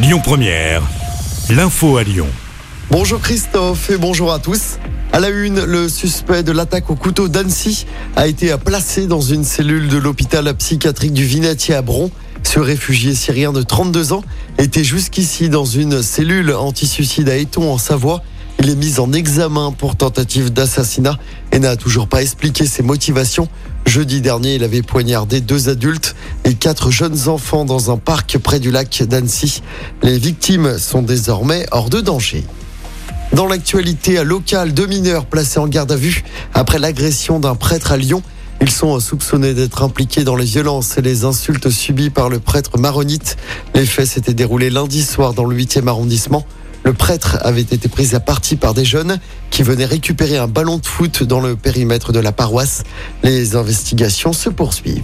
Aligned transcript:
Lyon 0.00 0.20
Première, 0.22 0.82
l'info 1.50 1.96
à 1.96 2.04
Lyon. 2.04 2.28
Bonjour 2.88 3.20
Christophe 3.20 3.90
et 3.90 3.96
bonjour 3.96 4.32
à 4.32 4.38
tous. 4.38 4.78
À 5.12 5.18
la 5.18 5.28
une, 5.28 5.64
le 5.64 5.88
suspect 5.88 6.44
de 6.44 6.52
l'attaque 6.52 6.88
au 6.88 6.94
couteau 6.94 7.26
d'Annecy 7.26 7.84
a 8.14 8.28
été 8.28 8.54
placé 8.64 9.08
dans 9.08 9.20
une 9.20 9.42
cellule 9.42 9.88
de 9.88 9.96
l'hôpital 9.96 10.54
psychiatrique 10.54 11.12
du 11.12 11.24
Vinatier 11.24 11.74
à 11.74 11.82
Bron. 11.82 12.12
Ce 12.44 12.60
réfugié 12.60 13.12
syrien 13.12 13.52
de 13.52 13.62
32 13.62 14.12
ans 14.12 14.22
était 14.56 14.84
jusqu'ici 14.84 15.48
dans 15.48 15.64
une 15.64 16.00
cellule 16.00 16.52
anti-suicide 16.52 17.28
à 17.28 17.36
Eton 17.36 17.72
en 17.72 17.78
Savoie. 17.78 18.22
Il 18.60 18.70
est 18.70 18.74
mis 18.74 18.98
en 18.98 19.12
examen 19.12 19.72
pour 19.72 19.96
tentative 19.96 20.52
d'assassinat 20.52 21.16
et 21.52 21.58
n'a 21.58 21.76
toujours 21.76 22.08
pas 22.08 22.22
expliqué 22.22 22.66
ses 22.66 22.82
motivations. 22.82 23.48
Jeudi 23.86 24.20
dernier, 24.20 24.56
il 24.56 24.64
avait 24.64 24.82
poignardé 24.82 25.40
deux 25.40 25.68
adultes 25.68 26.16
et 26.44 26.54
quatre 26.54 26.90
jeunes 26.90 27.28
enfants 27.28 27.64
dans 27.64 27.90
un 27.90 27.96
parc 27.96 28.36
près 28.38 28.58
du 28.58 28.70
lac 28.70 29.02
d'Annecy. 29.04 29.62
Les 30.02 30.18
victimes 30.18 30.76
sont 30.76 31.02
désormais 31.02 31.66
hors 31.70 31.88
de 31.88 32.00
danger. 32.00 32.44
Dans 33.32 33.46
l'actualité 33.46 34.24
locale, 34.24 34.74
deux 34.74 34.86
mineurs 34.86 35.26
placés 35.26 35.60
en 35.60 35.68
garde 35.68 35.92
à 35.92 35.96
vue 35.96 36.24
après 36.52 36.78
l'agression 36.78 37.38
d'un 37.38 37.54
prêtre 37.54 37.92
à 37.92 37.96
Lyon. 37.96 38.22
Ils 38.60 38.70
sont 38.70 38.98
soupçonnés 38.98 39.54
d'être 39.54 39.82
impliqués 39.84 40.24
dans 40.24 40.34
les 40.34 40.44
violences 40.44 40.98
et 40.98 41.02
les 41.02 41.24
insultes 41.24 41.70
subies 41.70 42.10
par 42.10 42.28
le 42.28 42.40
prêtre 42.40 42.76
maronite. 42.76 43.36
Les 43.74 43.86
faits 43.86 44.08
s'étaient 44.08 44.34
déroulés 44.34 44.70
lundi 44.70 45.04
soir 45.04 45.32
dans 45.32 45.44
le 45.44 45.56
8e 45.56 45.86
arrondissement. 45.86 46.44
Le 46.88 46.94
prêtre 46.94 47.36
avait 47.42 47.60
été 47.60 47.86
pris 47.86 48.14
à 48.14 48.20
partie 48.20 48.56
par 48.56 48.72
des 48.72 48.86
jeunes 48.86 49.18
qui 49.50 49.62
venaient 49.62 49.84
récupérer 49.84 50.38
un 50.38 50.46
ballon 50.46 50.78
de 50.78 50.86
foot 50.86 51.22
dans 51.22 51.38
le 51.38 51.54
périmètre 51.54 52.12
de 52.12 52.18
la 52.18 52.32
paroisse. 52.32 52.82
Les 53.22 53.56
investigations 53.56 54.32
se 54.32 54.48
poursuivent. 54.48 55.02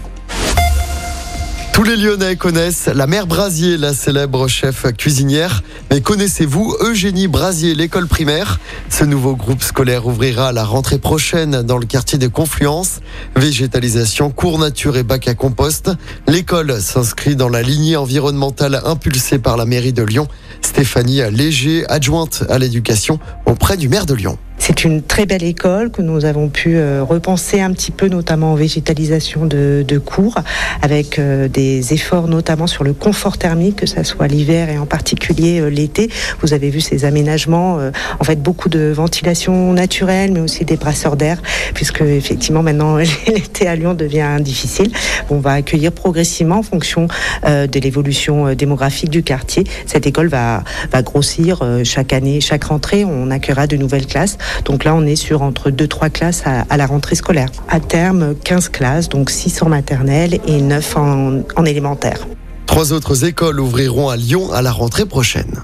Tous 1.74 1.82
les 1.82 1.96
Lyonnais 1.96 2.36
connaissent 2.36 2.86
la 2.86 3.08
mère 3.08 3.26
Brasier, 3.26 3.76
la 3.76 3.94
célèbre 3.94 4.46
chef 4.46 4.86
cuisinière. 4.96 5.64
Mais 5.90 6.00
connaissez-vous 6.00 6.76
Eugénie 6.78 7.26
Brasier, 7.26 7.74
l'école 7.74 8.06
primaire? 8.06 8.60
Ce 8.88 9.02
nouveau 9.02 9.34
groupe 9.34 9.60
scolaire 9.60 10.06
ouvrira 10.06 10.52
la 10.52 10.62
rentrée 10.62 11.00
prochaine 11.00 11.62
dans 11.62 11.76
le 11.76 11.84
quartier 11.84 12.16
de 12.16 12.28
Confluence. 12.28 13.00
Végétalisation, 13.34 14.30
cours 14.30 14.60
nature 14.60 14.96
et 14.96 15.02
bac 15.02 15.26
à 15.26 15.34
compost. 15.34 15.90
L'école 16.28 16.80
s'inscrit 16.80 17.34
dans 17.34 17.48
la 17.48 17.62
lignée 17.62 17.96
environnementale 17.96 18.80
impulsée 18.84 19.40
par 19.40 19.56
la 19.56 19.66
mairie 19.66 19.92
de 19.92 20.04
Lyon. 20.04 20.28
Stéphanie 20.60 21.22
Léger, 21.32 21.84
adjointe 21.88 22.44
à 22.50 22.60
l'éducation 22.60 23.18
auprès 23.46 23.76
du 23.76 23.88
maire 23.88 24.06
de 24.06 24.14
Lyon. 24.14 24.38
C'est 24.66 24.82
une 24.82 25.02
très 25.02 25.26
belle 25.26 25.42
école 25.42 25.90
que 25.90 26.00
nous 26.00 26.24
avons 26.24 26.48
pu 26.48 26.78
euh, 26.78 27.04
repenser 27.04 27.60
un 27.60 27.70
petit 27.74 27.90
peu, 27.90 28.08
notamment 28.08 28.52
en 28.52 28.54
végétalisation 28.54 29.44
de, 29.44 29.98
cours, 30.02 30.36
avec 30.80 31.18
euh, 31.18 31.48
des 31.48 31.92
efforts 31.92 32.28
notamment 32.28 32.66
sur 32.66 32.82
le 32.82 32.94
confort 32.94 33.36
thermique, 33.36 33.76
que 33.76 33.86
ce 33.86 34.02
soit 34.04 34.26
l'hiver 34.26 34.70
et 34.70 34.78
en 34.78 34.86
particulier 34.86 35.60
euh, 35.60 35.68
l'été. 35.68 36.08
Vous 36.40 36.54
avez 36.54 36.70
vu 36.70 36.80
ces 36.80 37.04
aménagements, 37.04 37.78
en 38.18 38.24
fait 38.24 38.42
beaucoup 38.42 38.70
de 38.70 38.90
ventilation 38.90 39.74
naturelle, 39.74 40.32
mais 40.32 40.40
aussi 40.40 40.64
des 40.64 40.78
brasseurs 40.78 41.16
d'air, 41.16 41.42
puisque 41.74 42.00
effectivement 42.00 42.62
maintenant 42.62 42.96
l'été 43.26 43.68
à 43.68 43.76
Lyon 43.76 43.92
devient 43.92 44.38
difficile. 44.40 44.90
On 45.28 45.40
va 45.40 45.52
accueillir 45.52 45.92
progressivement 45.92 46.60
en 46.60 46.62
fonction 46.62 47.08
de 47.44 47.80
l'évolution 47.80 48.54
démographique 48.54 49.10
du 49.10 49.22
quartier. 49.22 49.64
Cette 49.84 50.06
école 50.06 50.28
va, 50.28 50.64
va 50.90 51.02
grossir 51.02 51.62
chaque 51.84 52.14
année, 52.14 52.40
chaque 52.40 52.64
rentrée. 52.64 53.04
On 53.04 53.30
accueillera 53.30 53.66
de 53.66 53.76
nouvelles 53.76 54.06
classes. 54.06 54.38
Donc 54.64 54.84
là, 54.84 54.94
on 54.94 55.04
est 55.06 55.16
sur 55.16 55.42
entre 55.42 55.70
2-3 55.70 56.10
classes 56.10 56.42
à, 56.46 56.76
la 56.76 56.86
rentrée 56.86 57.14
scolaire. 57.14 57.48
À 57.68 57.80
terme, 57.80 58.34
15 58.44 58.68
classes, 58.68 59.08
donc 59.08 59.30
6 59.30 59.62
en 59.62 59.68
maternelle 59.68 60.40
et 60.46 60.60
9 60.60 60.96
en, 60.96 61.40
en 61.56 61.64
élémentaire. 61.64 62.26
Trois 62.66 62.92
autres 62.92 63.24
écoles 63.24 63.60
ouvriront 63.60 64.08
à 64.08 64.16
Lyon 64.16 64.52
à 64.52 64.62
la 64.62 64.72
rentrée 64.72 65.06
prochaine. 65.06 65.60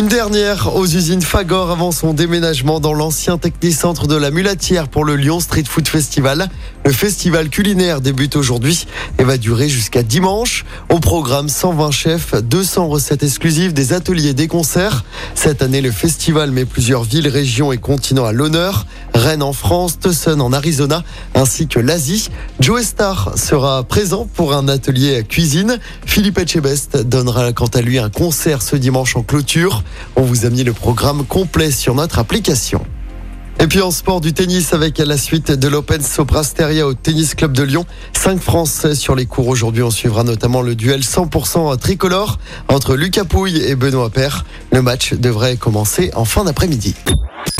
Une 0.00 0.08
dernière 0.08 0.74
aux 0.76 0.86
usines 0.86 1.20
Fagor 1.20 1.70
avant 1.70 1.92
son 1.92 2.14
déménagement 2.14 2.80
dans 2.80 2.94
l'ancien 2.94 3.36
technicentre 3.36 4.06
de 4.06 4.16
la 4.16 4.30
Mulatière 4.30 4.88
pour 4.88 5.04
le 5.04 5.14
Lyon 5.14 5.40
Street 5.40 5.64
Food 5.68 5.86
Festival. 5.88 6.48
Le 6.86 6.90
festival 6.90 7.50
culinaire 7.50 8.00
débute 8.00 8.34
aujourd'hui 8.34 8.86
et 9.18 9.24
va 9.24 9.36
durer 9.36 9.68
jusqu'à 9.68 10.02
dimanche. 10.02 10.64
Au 10.88 11.00
programme 11.00 11.50
120 11.50 11.90
chefs, 11.90 12.34
200 12.34 12.88
recettes 12.88 13.22
exclusives, 13.22 13.74
des 13.74 13.92
ateliers, 13.92 14.32
des 14.32 14.48
concerts. 14.48 15.04
Cette 15.34 15.60
année, 15.60 15.82
le 15.82 15.90
festival 15.90 16.50
met 16.50 16.64
plusieurs 16.64 17.04
villes, 17.04 17.28
régions 17.28 17.70
et 17.70 17.76
continents 17.76 18.24
à 18.24 18.32
l'honneur. 18.32 18.86
Rennes 19.14 19.42
en 19.42 19.52
France, 19.52 19.98
Tucson 19.98 20.40
en 20.40 20.52
Arizona, 20.52 21.02
ainsi 21.34 21.66
que 21.66 21.78
l'Asie. 21.80 22.28
Joe 22.60 22.82
Star 22.82 23.36
sera 23.36 23.82
présent 23.82 24.28
pour 24.34 24.54
un 24.54 24.68
atelier 24.68 25.24
cuisine. 25.24 25.78
Philippe 26.04 26.38
Etchebest 26.38 26.96
donnera 26.96 27.52
quant 27.52 27.66
à 27.66 27.80
lui 27.80 27.98
un 27.98 28.10
concert 28.10 28.62
ce 28.62 28.76
dimanche 28.76 29.16
en 29.16 29.22
clôture. 29.22 29.82
On 30.16 30.22
vous 30.22 30.46
a 30.46 30.50
mis 30.50 30.64
le 30.64 30.72
programme 30.72 31.24
complet 31.24 31.70
sur 31.70 31.94
notre 31.94 32.18
application. 32.18 32.80
Et 33.62 33.66
puis 33.66 33.82
en 33.82 33.90
sport 33.90 34.22
du 34.22 34.32
tennis 34.32 34.72
avec 34.72 34.96
la 34.96 35.18
suite 35.18 35.52
de 35.52 35.68
l'Open 35.68 36.00
Soprasteria 36.00 36.86
au 36.86 36.94
Tennis 36.94 37.34
Club 37.34 37.52
de 37.52 37.62
Lyon. 37.62 37.84
Cinq 38.14 38.40
Français 38.40 38.94
sur 38.94 39.14
les 39.14 39.26
cours 39.26 39.48
aujourd'hui. 39.48 39.82
On 39.82 39.90
suivra 39.90 40.24
notamment 40.24 40.62
le 40.62 40.74
duel 40.74 41.00
100% 41.00 41.76
tricolore 41.76 42.38
entre 42.68 42.96
Lucas 42.96 43.24
Pouille 43.24 43.62
et 43.62 43.74
Benoît 43.74 44.08
Père. 44.08 44.46
Le 44.72 44.80
match 44.80 45.12
devrait 45.12 45.58
commencer 45.58 46.10
en 46.14 46.24
fin 46.24 46.44
d'après-midi. 46.44 46.94